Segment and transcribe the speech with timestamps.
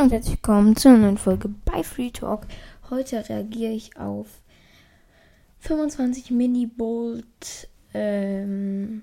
[0.00, 2.46] Und herzlich willkommen zu einer neuen Folge bei Free Talk.
[2.88, 4.42] Heute reagiere ich auf
[5.58, 9.02] 25 Mini-Bolt ähm,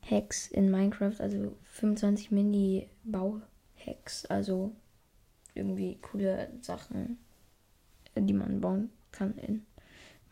[0.00, 4.72] Hacks in Minecraft, also 25 Mini-Bau-Hacks, also
[5.52, 7.18] irgendwie coole Sachen,
[8.16, 9.66] die man bauen kann in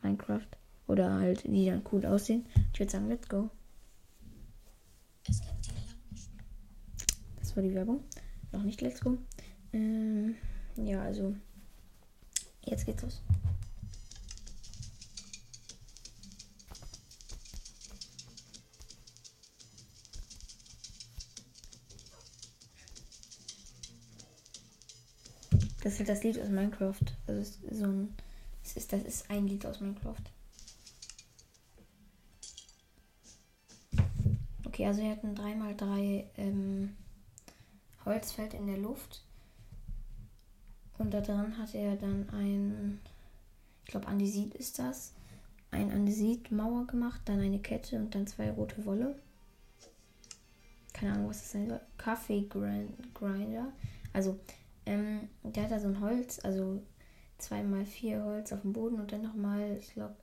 [0.02, 0.48] Minecraft
[0.86, 2.46] oder halt die dann cool aussehen.
[2.72, 3.50] Ich würde sagen, let's go.
[7.40, 8.04] Das war die Werbung.
[8.52, 9.18] Noch nicht let's go.
[9.72, 10.36] Ähm,
[10.76, 11.34] ja, also.
[12.64, 13.22] Jetzt geht's los.
[25.82, 27.00] Das ist das Lied aus Minecraft.
[27.26, 28.14] Also es ist so ein.
[28.62, 30.16] Es ist, das ist ein Lied aus Minecraft.
[34.66, 36.94] Okay, also wir hatten 3x3 ähm,
[38.04, 39.22] Holzfeld in der Luft.
[40.98, 43.00] Und da dran hat er dann ein,
[43.84, 45.14] ich glaube Andesit ist das,
[45.70, 49.18] ein Andesit-Mauer gemacht, dann eine Kette und dann zwei rote Wolle.
[50.92, 51.80] Keine Ahnung, was das sein soll.
[51.98, 53.72] Kaffee-Grinder.
[54.12, 54.38] Also,
[54.86, 56.82] ähm, der hat da so ein Holz, also
[57.36, 60.16] zweimal vier Holz auf dem Boden und dann nochmal, ich glaube,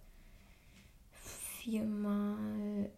[1.12, 2.90] viermal.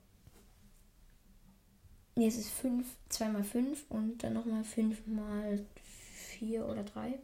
[2.15, 7.19] Nee, es ist fünf, zweimal fünf und dann nochmal fünfmal vier oder drei.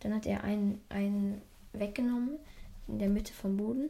[0.00, 1.40] Dann hat er einen, einen
[1.72, 2.38] weggenommen
[2.88, 3.88] in der Mitte vom Boden.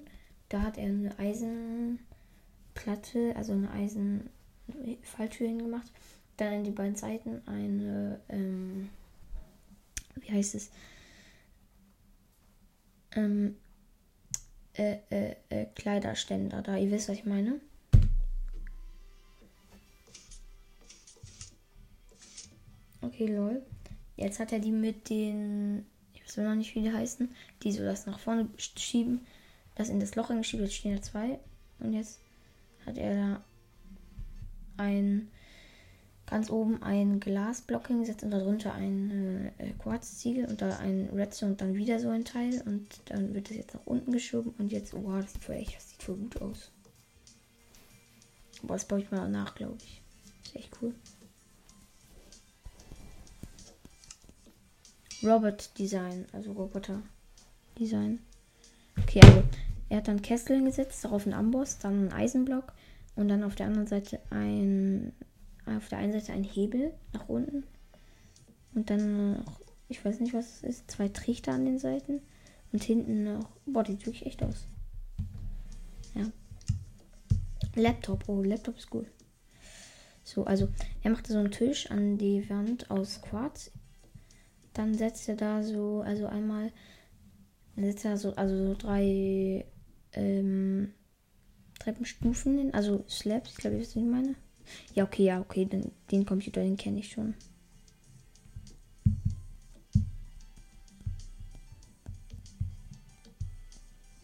[0.48, 5.90] Da hat er eine Eisenplatte, also eine Eisenfalltür hingemacht.
[6.36, 8.88] Dann an die beiden Seiten eine, ähm,
[10.16, 10.70] wie heißt es?
[13.12, 13.56] Ähm,
[14.74, 16.76] äh, äh, äh, Kleiderständer da.
[16.76, 17.60] Ihr wisst, was ich meine.
[23.02, 23.62] Okay, lol.
[24.16, 25.86] Jetzt hat er die mit den
[26.36, 27.28] weiß noch nicht, wie die heißen,
[27.62, 29.26] die so das nach vorne schieben,
[29.74, 31.38] das in das Loch eingeschieben, jetzt stehen ja zwei.
[31.78, 32.20] Und jetzt
[32.86, 33.40] hat er da
[34.76, 35.28] ein
[36.26, 41.60] ganz oben ein Glasblock hingesetzt und darunter ein äh, Quarzziegel und da ein Redstone und
[41.60, 44.94] dann wieder so ein Teil und dann wird das jetzt nach unten geschoben und jetzt,
[44.94, 46.70] wow, das sieht voll echt, das sieht voll gut aus.
[48.62, 50.00] Boah, das baue ich mal nach, glaube ich.
[50.44, 50.94] Ist echt cool.
[55.22, 57.02] Robot Design, also Roboter
[57.78, 58.20] Design.
[58.98, 59.42] Okay, also
[59.88, 62.72] er hat dann Kessel hingesetzt, darauf einen Amboss, dann einen Eisenblock
[63.16, 65.12] und dann auf der anderen Seite ein
[65.66, 67.64] auf der einen Seite ein Hebel nach unten
[68.74, 72.22] und dann noch, ich weiß nicht was es ist, zwei Trichter an den Seiten
[72.72, 74.66] und hinten noch, boah, die sieht wirklich echt aus.
[76.14, 76.26] Ja.
[77.74, 79.06] Laptop, oh, Laptop ist gut.
[80.24, 80.68] So, also
[81.02, 83.70] er machte so einen Tisch an die Wand aus Quarz
[84.72, 86.72] dann setzt er da so, also einmal
[87.76, 89.64] setzt er so, also so drei
[90.12, 90.92] ähm,
[91.78, 94.34] Treppenstufen hin, also Slabs, ich glaube, wisst, was ich meine.
[94.94, 97.34] Ja, okay, ja, okay, den, den Computer, den kenne ich schon.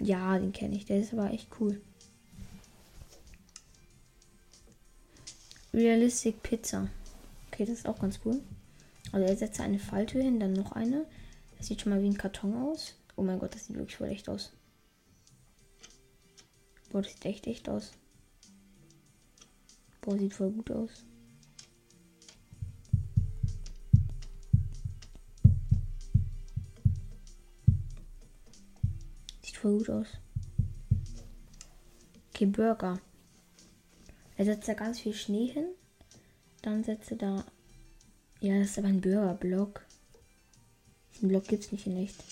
[0.00, 1.80] Ja, den kenne ich, der ist aber echt cool.
[5.72, 6.88] Realistic Pizza.
[7.48, 8.40] Okay, das ist auch ganz cool.
[9.12, 11.06] Also er setzt eine Falltür hin, dann noch eine.
[11.56, 12.94] Das sieht schon mal wie ein Karton aus.
[13.16, 14.52] Oh mein Gott, das sieht wirklich voll echt aus.
[16.90, 17.92] Boah, das sieht echt echt aus.
[20.00, 21.04] Boah, sieht voll gut aus.
[29.42, 30.06] Sieht voll gut aus.
[32.30, 33.00] Okay, Burger.
[34.36, 35.68] Er setzt da ganz viel Schnee hin.
[36.60, 37.44] Dann setzt er da
[38.40, 39.84] ja, das ist aber ein Bürgerblock.
[41.14, 42.22] Diesen Block gibt es nicht in echt.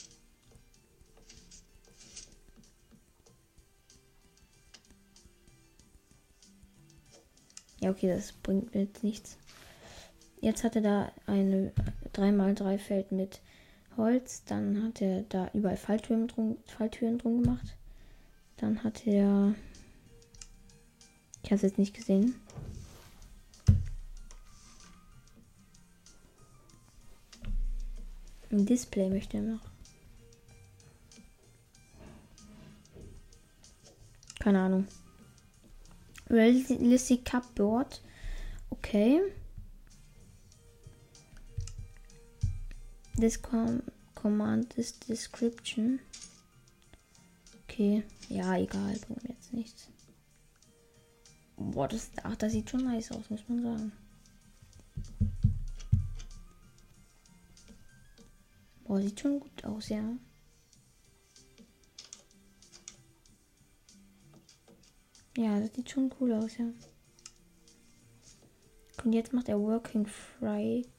[7.81, 9.37] Ja, okay, das bringt mir jetzt nichts.
[10.41, 11.73] Jetzt hat er da eine
[12.15, 13.41] 3x3 Feld mit
[13.97, 14.43] Holz.
[14.45, 17.77] Dann hat er da überall Falltüren drum, Falltüren drum gemacht.
[18.57, 19.55] Dann hat er.
[21.43, 22.35] Ich habe es jetzt nicht gesehen.
[28.55, 29.69] Ein Display möchte er noch.
[34.39, 34.87] Keine Ahnung.
[36.31, 38.01] Realistic Cupboard.
[38.71, 39.21] Okay.
[43.19, 43.83] This com
[44.15, 45.99] command is description.
[47.65, 48.05] Okay.
[48.29, 48.97] Ja, egal.
[49.01, 49.89] Bringt jetzt nichts.
[51.57, 53.93] Boah, das, ach, das sieht schon nice aus, muss man sagen.
[58.95, 60.05] Oh, sieht schon gut aus, ja.
[65.37, 66.67] Ja, das sieht schon cool aus, ja.
[69.03, 70.94] Und jetzt macht er Working Fright.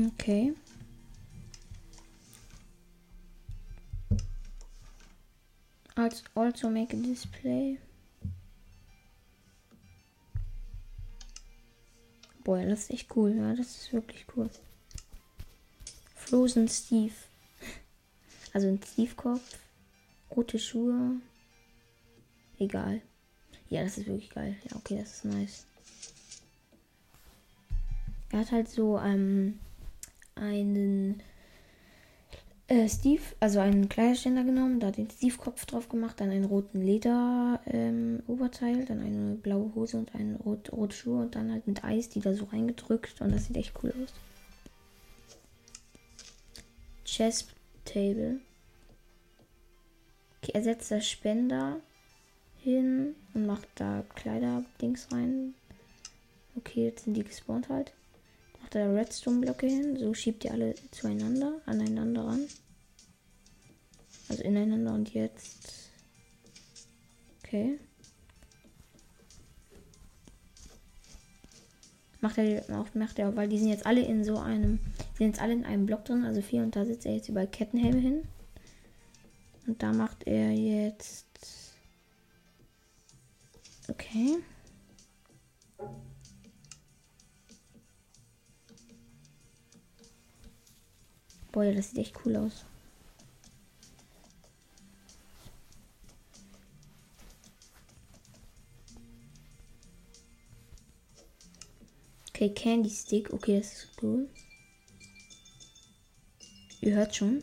[0.00, 0.54] Okay.
[5.96, 7.80] Als also make a display.
[12.44, 14.48] Boah, das ist echt cool, ja, das ist wirklich cool.
[16.14, 17.14] Frozen Steve.
[18.52, 19.58] Also ein Steve-Kopf,
[20.30, 21.20] rote Schuhe.
[22.58, 23.02] Egal.
[23.68, 24.56] Ja, das ist wirklich geil.
[24.70, 25.66] Ja, okay, das ist nice.
[28.30, 29.58] Er hat halt so ähm,
[30.38, 31.22] einen
[32.68, 38.76] äh, Steve, also einen Kleiderständer genommen, da den Steve-Kopf drauf gemacht, dann einen roten Leder-Oberteil,
[38.76, 42.10] ähm, dann eine blaue Hose und einen rot, rote Schuhe und dann halt mit Eis,
[42.10, 44.12] die da so reingedrückt und das sieht echt cool aus.
[47.04, 47.54] Chest
[47.86, 48.40] Table.
[50.42, 51.80] Okay, er setzt das Spender
[52.62, 55.54] hin und macht da Kleider-Dings rein.
[56.54, 57.92] Okay, jetzt sind die gespawnt halt
[58.68, 59.96] macht er Redstone-Blöcke hin.
[59.96, 62.46] So schiebt ihr alle zueinander, aneinander ran.
[64.28, 65.90] Also ineinander und jetzt.
[67.38, 67.80] Okay.
[72.20, 74.80] Macht er auch, macht er, weil die sind jetzt alle in so einem,
[75.16, 77.46] sind jetzt alle in einem Block drin, also vier und da sitzt er jetzt über
[77.46, 78.28] Kettenhelme hin.
[79.66, 81.72] Und da macht er jetzt.
[83.88, 84.36] Okay.
[91.52, 92.64] Boah, das sieht echt cool aus.
[102.38, 103.32] Okay, Candy Stick.
[103.32, 104.28] Okay, das ist cool.
[106.80, 107.42] Ihr hört schon.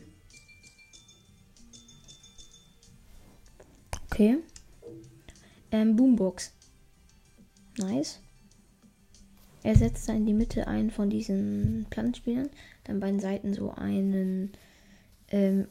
[4.10, 4.38] Okay.
[5.70, 6.50] Ähm, Boombox.
[7.76, 8.20] Nice.
[9.62, 12.48] Er setzt da in die Mitte einen von diesen Planspielern.
[12.86, 14.52] Dann beiden Seiten so einen
[15.30, 15.66] ähm,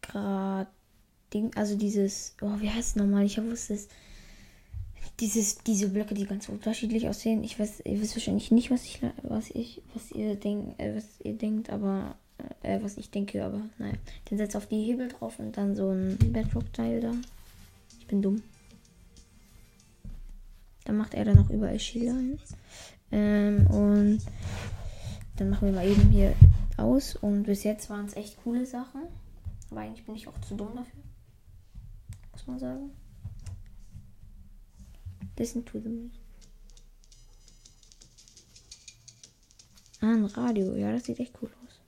[0.00, 0.68] Grad
[1.32, 3.24] Ding, also dieses, oh, wie heißt es nochmal?
[3.24, 3.88] Ich wusste es.
[5.20, 7.44] Dieses, diese Blöcke, die ganz unterschiedlich aussehen.
[7.44, 11.20] Ich weiß, ihr wisst wahrscheinlich nicht, was ich, was ich, was ihr denkt, äh, was
[11.20, 12.16] ihr denkt, aber
[12.62, 13.94] äh, was ich denke, aber naja.
[14.26, 17.12] Dann setzt auf die Hebel drauf und dann so ein Bedrock-Teil da.
[18.00, 18.42] Ich bin dumm.
[20.84, 22.38] Dann macht er dann noch überall Schilder hin.
[23.12, 24.20] Ähm, und
[25.36, 26.34] dann machen wir mal eben hier
[26.76, 27.16] aus.
[27.16, 29.02] Und bis jetzt waren es echt coole Sachen.
[29.70, 31.00] Aber eigentlich bin ich auch zu dumm dafür.
[32.32, 32.90] Muss man sagen.
[35.38, 36.20] Listen to the music.
[40.00, 40.76] Ah, ein Radio.
[40.76, 41.80] Ja, das sieht echt cool aus.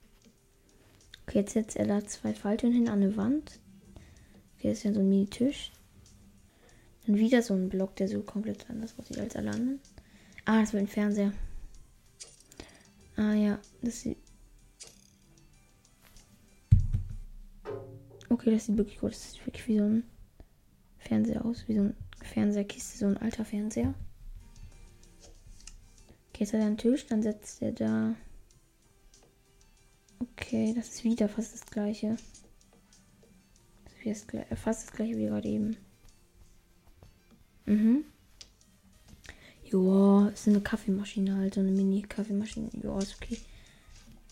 [1.22, 3.60] Okay, jetzt setzt er da zwei Falltüren hin an eine Wand.
[4.56, 5.72] Okay, das ist ja so ein Mini-Tisch.
[7.06, 9.80] Dann wieder so ein Block, der so komplett anders aussieht als alle anderen.
[10.44, 11.32] Ah, das wird ein Fernseher.
[13.16, 14.18] Ah ja, das sieht.
[18.28, 19.12] Okay, das sieht wirklich gut.
[19.12, 20.04] Das sieht wirklich wie so ein
[20.98, 21.68] Fernseher aus.
[21.68, 23.94] Wie so ein Fernseherkiste, so ein alter Fernseher.
[26.30, 28.16] Okay, jetzt hat er einen Tisch, dann setzt er da.
[30.18, 32.16] Okay, das ist wieder fast das gleiche.
[33.84, 35.76] Das ist fast das gleiche wie gerade eben.
[37.66, 38.04] Mhm.
[39.74, 42.68] Joa, ist eine Kaffeemaschine halt, eine Mini-Kaffeemaschine.
[42.80, 43.38] Joa, ist okay.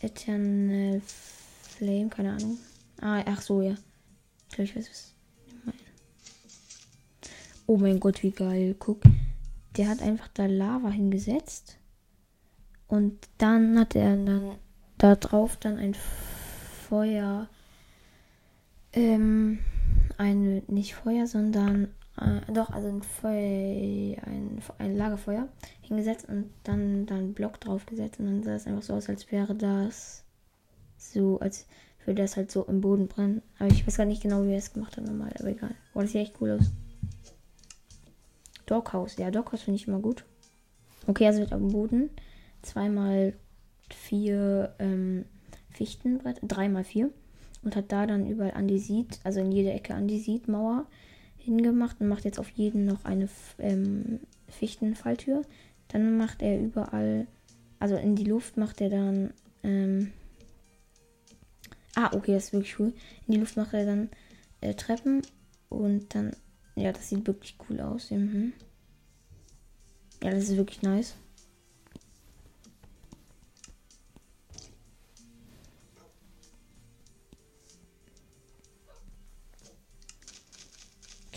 [0.01, 2.59] Eternal Flame, keine Ahnung.
[3.01, 3.75] Ah, ach so, ja.
[4.57, 5.15] Ich weiß, was.
[7.67, 8.77] Oh mein Gott, wie geil.
[8.79, 9.03] Guck.
[9.77, 11.77] Der hat einfach da Lava hingesetzt.
[12.87, 14.59] Und dann hat er dann
[14.97, 15.97] da drauf dann ein
[16.89, 17.49] Feuer.
[18.93, 19.59] Ähm,
[20.19, 21.89] ein, nicht Feuer, sondern
[22.25, 25.49] äh, doch, also ein, Feuer, ein, ein Lagerfeuer
[25.81, 29.55] hingesetzt und dann dann Block draufgesetzt und dann sah es einfach so aus, als wäre
[29.55, 30.25] das
[30.97, 31.67] so, als
[32.05, 33.43] würde das halt so im Boden brennen.
[33.59, 35.75] Aber ich weiß gar nicht genau, wie er es gemacht hat normal, aber egal.
[35.93, 36.71] Boah, das sieht echt cool aus.
[38.67, 40.25] Doghouse, ja, Doghouse finde ich immer gut.
[41.07, 42.11] Okay, also wird am Boden
[42.63, 43.35] zweimal
[43.91, 45.25] vier ähm,
[45.71, 47.11] Fichtenbrett, dreimal vier
[47.63, 50.87] und hat da dann überall Andesit, also in jeder Ecke Andesit-Mauer
[51.43, 55.43] hingemacht und macht jetzt auf jeden noch eine ähm, Fichtenfalltür.
[55.89, 57.27] Dann macht er überall,
[57.79, 60.13] also in die Luft macht er dann, ähm,
[61.95, 62.93] ah, okay, das ist wirklich cool.
[63.27, 64.09] In die Luft macht er dann
[64.61, 65.23] äh, Treppen
[65.69, 66.33] und dann,
[66.77, 68.11] ja, das sieht wirklich cool aus.
[68.11, 68.53] Mhm.
[70.23, 71.15] Ja, das ist wirklich nice.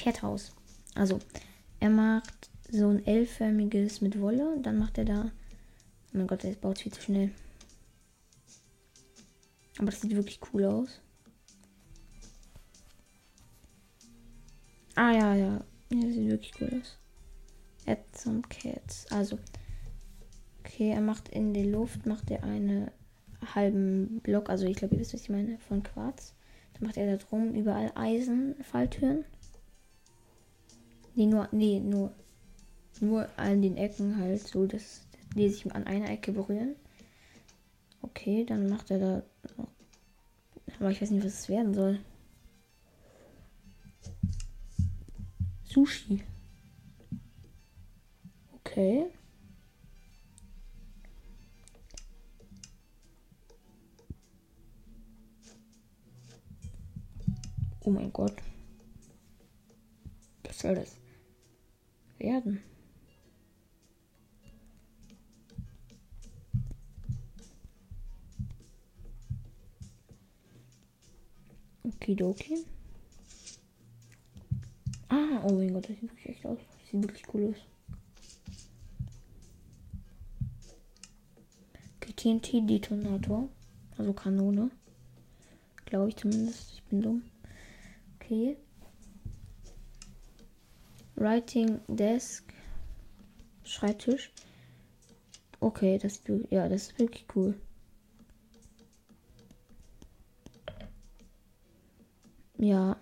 [0.06, 0.54] Ketthaus.
[0.94, 1.18] Also,
[1.80, 4.60] er macht so ein L-förmiges mit Wolle.
[4.62, 5.32] Dann macht er da.
[6.14, 7.32] Oh mein Gott, er baut viel zu schnell.
[9.80, 11.02] Aber das sieht wirklich cool aus.
[14.94, 15.66] Ah ja, ja.
[15.92, 17.00] Ja, sieht wirklich cool aus.
[17.88, 19.12] Add some cats.
[19.12, 19.40] Also.
[20.60, 22.92] Okay, er macht in der Luft, macht er einen
[23.56, 26.36] halben Block, also ich glaube, ihr wisst, was ich meine, von Quarz.
[26.74, 29.26] Dann macht er da drum überall Eisenfalltüren.
[31.16, 32.12] Nee, nur, nee, nur,
[33.00, 35.02] nur an den Ecken halt so, dass
[35.34, 36.76] die sich an einer Ecke berühren.
[38.02, 39.24] Okay, dann macht er da.
[40.80, 42.00] Aber ich weiß nicht, was es werden soll.
[45.64, 46.22] Sushi.
[48.60, 49.06] Okay.
[57.82, 58.36] Oh mein Gott.
[60.44, 61.05] Was soll das?
[62.26, 62.62] Werden.
[71.84, 72.66] Okidoki.
[75.08, 76.58] Ah, oh mein Gott, das sieht wirklich echt aus.
[76.58, 77.76] Das sieht wirklich cool aus.
[82.26, 83.48] TNT-Detonator.
[83.98, 84.72] Also Kanone.
[85.86, 86.74] Glaube ich zumindest.
[86.74, 87.22] Ich bin dumm.
[88.16, 88.58] Okay.
[91.16, 92.44] Writing Desk.
[93.64, 94.32] Schreibtisch.
[95.60, 97.56] Okay, das, ja, das ist wirklich cool.
[102.58, 102.98] Ja.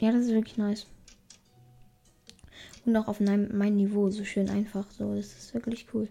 [0.00, 0.86] Ja, das ist wirklich nice.
[2.84, 4.90] Und auch auf mein, mein Niveau so schön einfach.
[4.90, 6.08] So, das ist wirklich cool.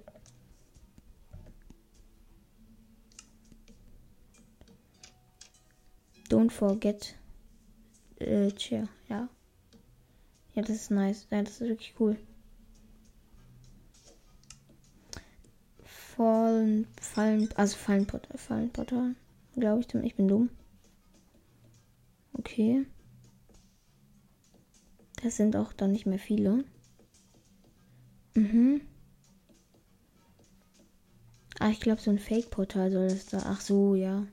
[6.29, 7.15] Don't forget
[8.19, 9.29] äh, chair, ja.
[10.57, 11.27] Ja, das ist nice.
[11.29, 12.17] Ja, das ist wirklich cool.
[15.83, 19.13] Fallen, Fallen, also Fallenportal, Fallenportal,
[19.55, 19.93] glaube ich.
[19.93, 20.49] Ich bin dumm.
[22.33, 22.87] Okay.
[25.21, 26.63] Das sind auch dann nicht mehr viele.
[28.33, 28.81] Mhm.
[31.59, 33.43] Ah, ich glaube, so ein Fake-Portal soll das da.
[33.45, 34.25] Ach so, ja.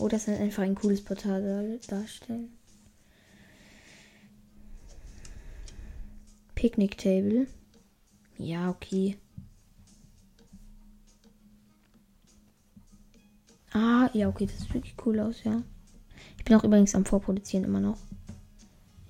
[0.00, 2.59] Oh, das soll einfach ein cooles Portal darstellen.
[6.60, 7.46] Picnic Table.
[8.36, 9.16] Ja, okay.
[13.72, 15.62] Ah, ja, okay, das sieht wirklich cool aus, ja.
[16.36, 17.96] Ich bin auch übrigens am Vorproduzieren immer noch.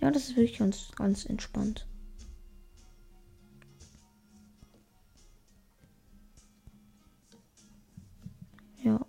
[0.00, 1.88] Ja, das ist wirklich ganz, ganz entspannt.
[8.85, 9.04] Ja.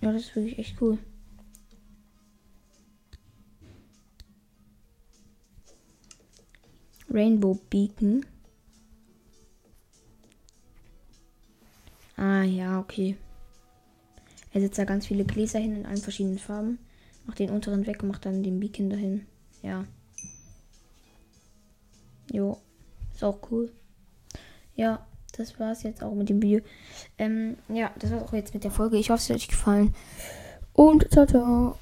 [0.00, 0.98] Ja, das ist wirklich echt cool.
[7.16, 8.26] Rainbow Beacon.
[12.16, 13.16] Ah, ja, okay.
[14.52, 16.78] Er setzt da ganz viele Gläser hin in allen verschiedenen Farben.
[17.24, 19.26] Macht den unteren weg und macht dann den Beacon dahin.
[19.62, 19.86] Ja.
[22.30, 22.58] Jo.
[23.14, 23.72] Ist auch cool.
[24.74, 25.06] Ja,
[25.36, 26.60] das war's jetzt auch mit dem Video.
[27.16, 28.98] Ähm, ja, das war's auch jetzt mit der Folge.
[28.98, 29.94] Ich hoffe, es hat euch gefallen.
[30.74, 31.78] Und ciao, ciao.